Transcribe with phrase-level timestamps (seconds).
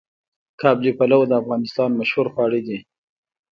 [0.61, 2.77] قابلي پلو د افغانستان مشهور خواړه دي.